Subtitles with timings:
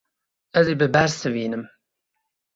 [0.59, 1.63] Ez ê bibersivînim.